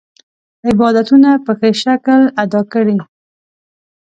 [0.69, 2.97] عبادتونه په ښه شکل ادا کړي.